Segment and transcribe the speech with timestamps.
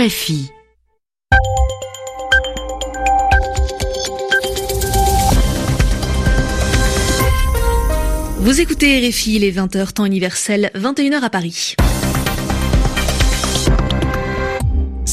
[0.00, 0.48] RFI.
[8.38, 11.74] Vous écoutez RFI, les 20h temps universel, 21h à Paris.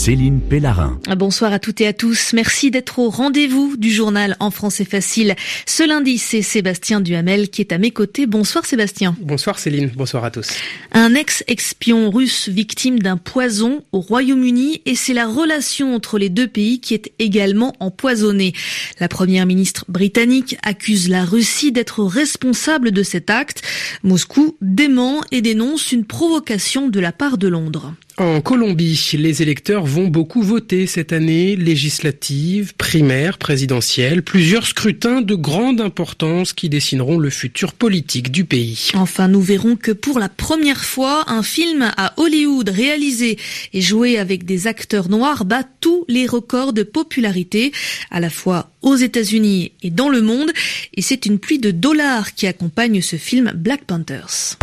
[0.08, 1.02] Céline Pellarin.
[1.18, 2.32] Bonsoir à toutes et à tous.
[2.32, 5.36] Merci d'être au rendez-vous du journal En français facile.
[5.66, 8.26] Ce lundi, c'est Sébastien Duhamel qui est à mes côtés.
[8.26, 9.18] Bonsoir Sébastien.
[9.20, 9.92] Bonsoir Céline.
[9.98, 10.48] Bonsoir à tous.
[10.94, 16.48] Un ex-espion russe victime d'un poison au Royaume-Uni et c'est la relation entre les deux
[16.48, 18.54] pays qui est également empoisonnée.
[19.02, 23.62] La première ministre britannique accuse la Russie d'être responsable de cet acte.
[24.04, 27.94] Moscou dément et dénonce une provocation de la part de Londres.
[28.20, 35.36] En Colombie, les électeurs vont beaucoup voter cette année, législative, primaire, présidentielle, plusieurs scrutins de
[35.36, 38.90] grande importance qui dessineront le futur politique du pays.
[38.96, 43.38] Enfin, nous verrons que pour la première fois, un film à Hollywood réalisé
[43.74, 47.72] et joué avec des acteurs noirs bat tous les records de popularité,
[48.10, 50.52] à la fois aux États-Unis et dans le monde,
[50.96, 54.58] et c'est une pluie de dollars qui accompagne ce film Black Panthers.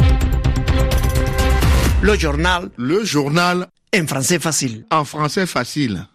[2.05, 2.69] Le journal.
[2.77, 3.67] Le journal.
[3.99, 4.85] En français facile.
[4.91, 6.07] En français facile.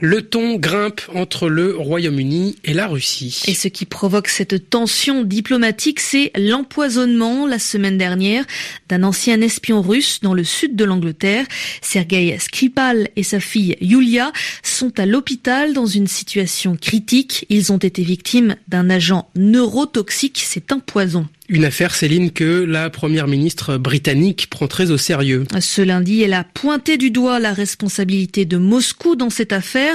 [0.00, 3.44] Le ton grimpe entre le Royaume-Uni et la Russie.
[3.46, 8.44] Et ce qui provoque cette tension diplomatique, c'est l'empoisonnement la semaine dernière
[8.88, 11.46] d'un ancien espion russe dans le sud de l'Angleterre.
[11.80, 14.32] Sergei Skripal et sa fille Yulia
[14.64, 17.46] sont à l'hôpital dans une situation critique.
[17.48, 21.28] Ils ont été victimes d'un agent neurotoxique, c'est un poison.
[21.50, 25.44] Une affaire, Céline, que la première ministre britannique prend très au sérieux.
[25.60, 29.94] Ce lundi, elle a pointé du doigt la responsabilité de Moscou dans cette affaire.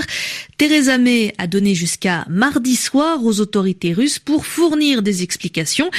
[0.57, 5.89] Theresa May a donné jusqu'à mardi soir aux autorités russes pour fournir des explications.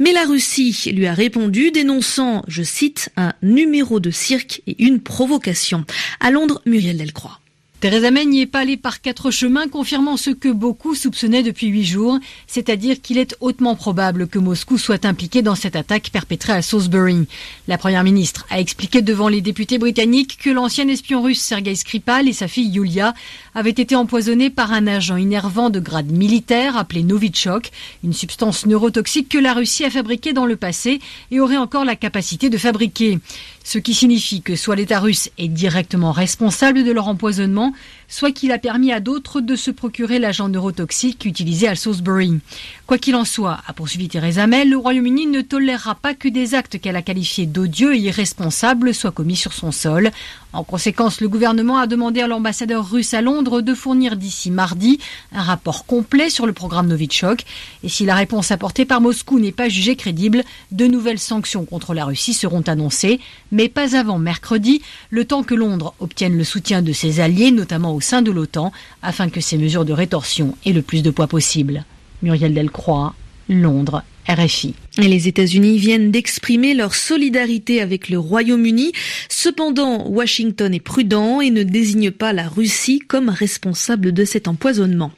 [0.00, 5.00] Mais la Russie lui a répondu dénonçant, je cite, un numéro de cirque et une
[5.00, 5.84] provocation.
[6.18, 7.38] À Londres, Muriel Delcroix.
[7.78, 11.66] Theresa May n'y est pas allée par quatre chemins, confirmant ce que beaucoup soupçonnaient depuis
[11.66, 16.54] huit jours, c'est-à-dire qu'il est hautement probable que Moscou soit impliqué dans cette attaque perpétrée
[16.54, 17.26] à Salisbury.
[17.68, 22.28] La première ministre a expliqué devant les députés britanniques que l'ancien espion russe Sergei Skripal
[22.28, 23.12] et sa fille Yulia
[23.56, 27.70] avaient été empoisonnés par un agent innervant de grade militaire appelé Novichok,
[28.04, 31.00] une substance neurotoxique que la Russie a fabriquée dans le passé
[31.30, 33.18] et aurait encore la capacité de fabriquer.
[33.64, 37.72] Ce qui signifie que soit l'État russe est directement responsable de leur empoisonnement,
[38.08, 42.38] soit qu'il a permis à d'autres de se procurer l'agent neurotoxique utilisé à Salisbury.
[42.86, 46.54] Quoi qu'il en soit, a poursuivi Theresa May, le Royaume-Uni ne tolérera pas que des
[46.54, 50.12] actes qu'elle a qualifiés d'odieux et irresponsables soient commis sur son sol.
[50.56, 54.98] En conséquence, le gouvernement a demandé à l'ambassadeur russe à Londres de fournir d'ici mardi
[55.32, 57.44] un rapport complet sur le programme Novichok.
[57.84, 61.92] Et si la réponse apportée par Moscou n'est pas jugée crédible, de nouvelles sanctions contre
[61.92, 63.20] la Russie seront annoncées,
[63.52, 64.80] mais pas avant mercredi,
[65.10, 68.72] le temps que Londres obtienne le soutien de ses alliés, notamment au sein de l'OTAN,
[69.02, 71.84] afin que ces mesures de rétorsion aient le plus de poids possible.
[72.22, 73.14] Muriel Delcroix,
[73.48, 74.74] Londres, RFI.
[74.98, 78.92] Les États-Unis viennent d'exprimer leur solidarité avec le Royaume-Uni.
[79.28, 85.12] Cependant, Washington est prudent et ne désigne pas la Russie comme responsable de cet empoisonnement.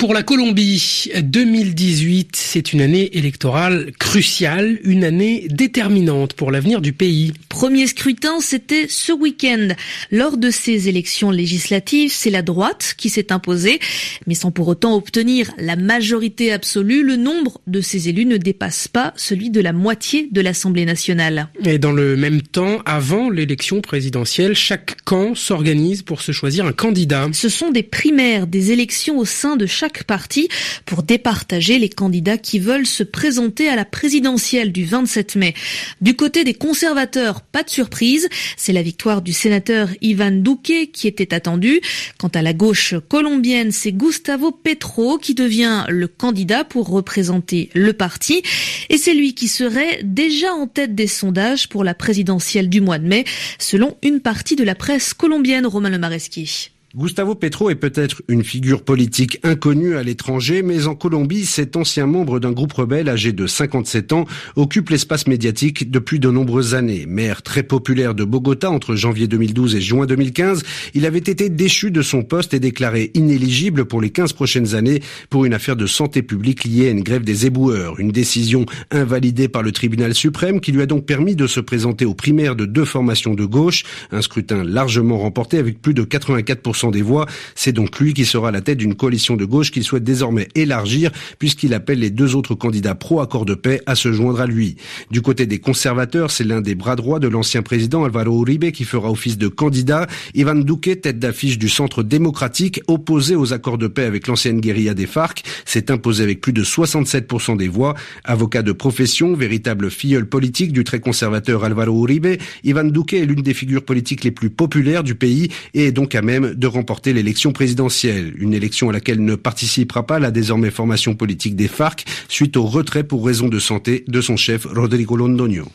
[0.00, 6.94] Pour la Colombie, 2018, c'est une année électorale cruciale, une année déterminante pour l'avenir du
[6.94, 7.34] pays.
[7.50, 9.68] Premier scrutin, c'était ce week-end.
[10.10, 13.78] Lors de ces élections législatives, c'est la droite qui s'est imposée,
[14.26, 18.88] mais sans pour autant obtenir la majorité absolue, le nombre de ces élus ne dépasse
[18.88, 21.48] pas celui de la moitié de l'Assemblée nationale.
[21.66, 26.72] Et dans le même temps, avant l'élection présidentielle, chaque camp s'organise pour se choisir un
[26.72, 27.28] candidat.
[27.34, 30.48] Ce sont des primaires, des élections au sein de chaque parti
[30.86, 35.54] pour départager les candidats qui veulent se présenter à la présidentielle du 27 mai.
[36.00, 41.06] Du côté des conservateurs, pas de surprise, c'est la victoire du sénateur Ivan Duque qui
[41.06, 41.80] était attendue.
[42.18, 47.92] Quant à la gauche colombienne, c'est Gustavo Petro qui devient le candidat pour représenter le
[47.92, 48.42] parti
[48.88, 52.98] et c'est lui qui serait déjà en tête des sondages pour la présidentielle du mois
[52.98, 53.24] de mai,
[53.58, 56.70] selon une partie de la presse colombienne, Romain Lemareschi.
[56.96, 62.06] Gustavo Petro est peut-être une figure politique inconnue à l'étranger, mais en Colombie, cet ancien
[62.06, 64.24] membre d'un groupe rebelle âgé de 57 ans
[64.56, 67.06] occupe l'espace médiatique depuis de nombreuses années.
[67.06, 70.64] Maire très populaire de Bogota entre janvier 2012 et juin 2015,
[70.94, 75.00] il avait été déchu de son poste et déclaré inéligible pour les 15 prochaines années
[75.28, 78.00] pour une affaire de santé publique liée à une grève des éboueurs.
[78.00, 82.04] Une décision invalidée par le tribunal suprême qui lui a donc permis de se présenter
[82.04, 86.79] aux primaires de deux formations de gauche, un scrutin largement remporté avec plus de 84%
[86.80, 87.26] 67% des voix.
[87.54, 91.10] C'est donc lui qui sera la tête d'une coalition de gauche qu'il souhaite désormais élargir
[91.38, 94.76] puisqu'il appelle les deux autres candidats pro-accord de paix à se joindre à lui.
[95.10, 98.84] Du côté des conservateurs, c'est l'un des bras droits de l'ancien président Alvaro Uribe qui
[98.84, 100.06] fera office de candidat.
[100.34, 104.94] Ivan Duque, tête d'affiche du centre démocratique, opposé aux accords de paix avec l'ancienne guérilla
[104.94, 107.94] des FARC, s'est imposé avec plus de 67% des voix.
[108.24, 113.42] Avocat de profession, véritable filleul politique du très conservateur Alvaro Uribe, Ivan Duque est l'une
[113.42, 117.12] des figures politiques les plus populaires du pays et est donc à même de remporter
[117.12, 118.34] l'élection présidentielle.
[118.38, 122.64] Une élection à laquelle ne participera pas la désormais formation politique des FARC suite au
[122.64, 125.66] retrait pour raison de santé de son chef Rodrigo Londoño.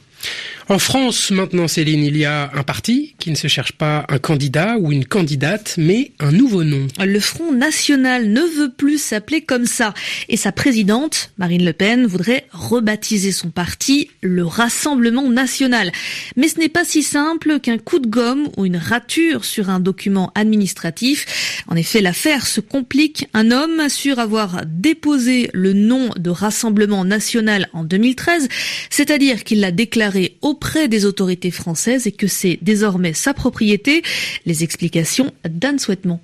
[0.68, 4.18] En France, maintenant, Céline, il y a un parti qui ne se cherche pas un
[4.18, 6.88] candidat ou une candidate, mais un nouveau nom.
[7.00, 9.94] Le Front National ne veut plus s'appeler comme ça.
[10.28, 15.92] Et sa présidente, Marine Le Pen, voudrait rebaptiser son parti le Rassemblement National.
[16.36, 19.80] Mais ce n'est pas si simple qu'un coup de gomme ou une rature sur un
[19.80, 21.64] document administratif.
[21.68, 23.28] En effet, l'affaire se complique.
[23.36, 28.48] Un homme assure avoir déposé le nom de Rassemblement National en 2013,
[28.90, 34.04] c'est-à-dire qu'il l'a déclaré au auprès des autorités françaises et que c'est désormais sa propriété.
[34.46, 36.22] Les explications d'Anne Souhaitement.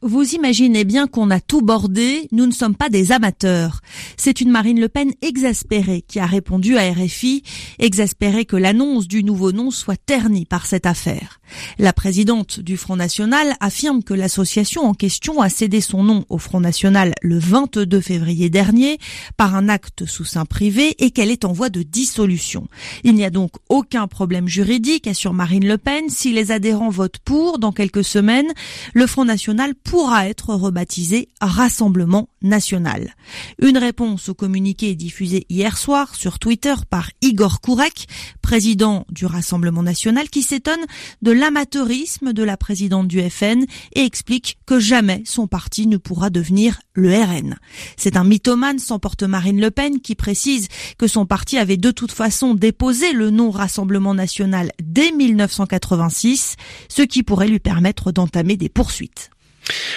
[0.00, 3.80] Vous imaginez bien qu'on a tout bordé, nous ne sommes pas des amateurs.
[4.16, 7.42] C'est une Marine Le Pen exaspérée qui a répondu à RFI,
[7.80, 11.40] exaspérée que l'annonce du nouveau nom soit ternie par cette affaire.
[11.80, 16.38] La présidente du Front National affirme que l'association en question a cédé son nom au
[16.38, 18.98] Front National le 22 février dernier
[19.36, 22.68] par un acte sous sein privé et qu'elle est en voie de dissolution.
[23.02, 26.08] Il n'y a donc aucun problème juridique, assure Marine Le Pen.
[26.08, 28.52] Si les adhérents votent pour dans quelques semaines,
[28.94, 33.14] le Front National pourra être rebaptisé Rassemblement national.
[33.58, 38.06] Une réponse au communiqué diffusé hier soir sur Twitter par Igor Kourek,
[38.42, 40.84] président du Rassemblement national, qui s'étonne
[41.22, 43.64] de l'amateurisme de la présidente du FN
[43.94, 47.56] et explique que jamais son parti ne pourra devenir le RN.
[47.96, 50.68] C'est un mythomane, s'emporte Marine Le Pen, qui précise
[50.98, 56.56] que son parti avait de toute façon déposé le nom Rassemblement national dès 1986,
[56.90, 59.30] ce qui pourrait lui permettre d'entamer des poursuites.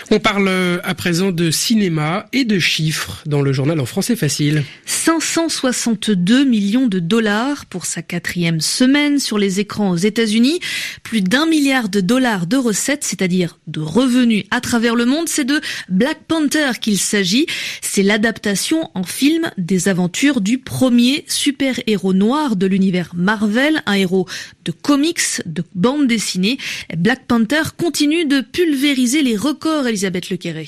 [0.10, 4.18] On parle euh, à présent de cinéma et de chiffres dans le journal en français
[4.18, 4.64] facile.
[4.86, 10.60] 562 millions de dollars pour sa quatrième semaine sur les écrans aux États-Unis.
[11.04, 15.30] Plus d'un milliard de dollars de recettes, c'est-à-dire de revenus à travers le monde.
[15.30, 17.46] C'est de Black Panther qu'il s'agit.
[17.82, 24.28] C'est l'adaptation en film des aventures du premier super-héros noir de l'univers Marvel, un héros
[24.66, 26.58] de comics, de bande dessinée.
[26.98, 30.68] Black Panther continue de pulvériser les records Elisabeth Lequéré.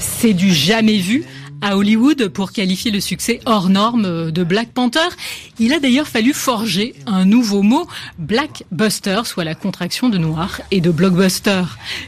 [0.00, 1.24] C'est du jamais vu
[1.62, 5.08] à Hollywood pour qualifier le succès hors norme de Black Panther.
[5.58, 7.86] Il a d'ailleurs fallu forger un nouveau mot,
[8.18, 11.64] Blackbuster, soit la contraction de noir et de blockbuster.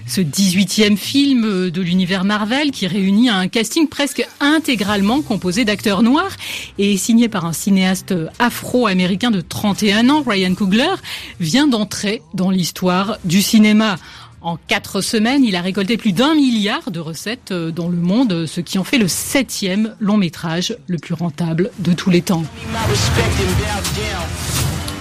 [0.06, 6.36] Ce 18e film de l'univers Marvel qui réunit un casting presque intégralement composé d'acteurs noirs
[6.78, 10.94] et signé par un cinéaste afro-américain de 31 ans, Ryan Coogler,
[11.40, 13.96] vient d'entrer dans l'histoire du cinéma.
[14.44, 18.46] En quatre semaines, il a récolté plus d'un milliard de recettes euh, dans le monde,
[18.46, 22.42] ce qui en fait le septième long métrage le plus rentable de tous les temps.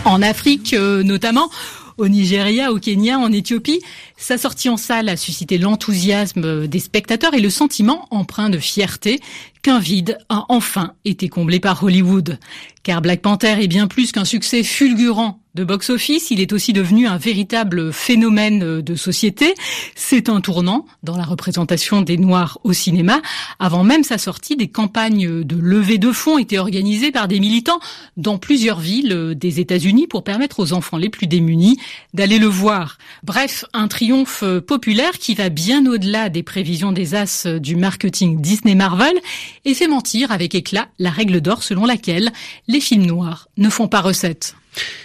[0.05, 1.49] En Afrique euh, notamment,
[1.97, 3.81] au Nigeria, au Kenya, en Éthiopie,
[4.21, 9.19] sa sortie en salle a suscité l'enthousiasme des spectateurs et le sentiment empreint de fierté
[9.63, 12.37] qu'un vide a enfin été comblé par Hollywood.
[12.83, 17.07] Car Black Panther est bien plus qu'un succès fulgurant de box-office, il est aussi devenu
[17.07, 19.53] un véritable phénomène de société.
[19.95, 23.21] C'est un tournant dans la représentation des Noirs au cinéma.
[23.59, 27.81] Avant même sa sortie, des campagnes de levée de fonds étaient organisées par des militants
[28.15, 31.77] dans plusieurs villes des États-Unis pour permettre aux enfants les plus démunis
[32.13, 32.97] d'aller le voir.
[33.23, 34.10] Bref, un triomphe
[34.65, 39.13] populaire qui va bien au-delà des prévisions des as du marketing Disney-Marvel
[39.65, 42.31] et fait mentir avec éclat la règle d'or selon laquelle
[42.67, 44.55] les films noirs ne font pas recette.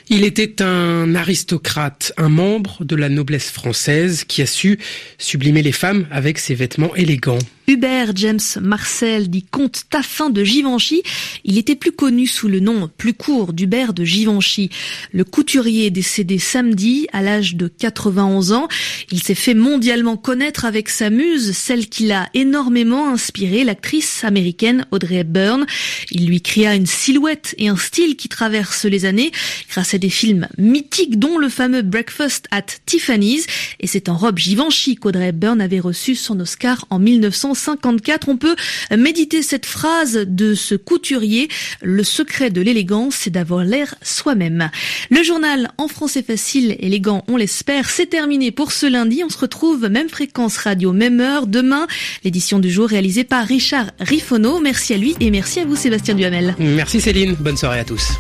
[0.09, 4.79] Il était un aristocrate, un membre de la noblesse française qui a su
[5.19, 7.39] sublimer les femmes avec ses vêtements élégants.
[7.69, 11.03] Hubert James Marcel, dit comte Taffin de Givenchy.
[11.45, 14.71] Il était plus connu sous le nom plus court d'Hubert de Givenchy.
[15.13, 18.69] Le couturier décédé samedi à l'âge de 91 ans.
[19.11, 24.87] Il s'est fait mondialement connaître avec sa muse, celle qui l'a énormément inspiré, l'actrice américaine
[24.93, 25.67] Audrey Hepburn.
[26.13, 29.33] Il lui créa une silhouette et un style qui traversent les années.
[29.71, 33.47] Grâce à des films mythiques dont le fameux Breakfast at Tiffany's.
[33.81, 38.29] Et c'est en robe Givenchy qu'Audrey Hepburn avait reçu son Oscar en 1954.
[38.29, 38.57] On peut
[38.97, 41.49] méditer cette phrase de ce couturier.
[41.83, 44.71] Le secret de l'élégance, c'est d'avoir l'air soi-même.
[45.11, 49.23] Le journal en français facile, élégant, on l'espère, c'est terminé pour ce lundi.
[49.25, 51.87] On se retrouve même fréquence radio, même heure demain.
[52.25, 54.61] L'édition du jour réalisée par Richard Rifono.
[54.61, 56.55] Merci à lui et merci à vous Sébastien Duhamel.
[56.59, 58.13] Merci Céline, bonne soirée à tous.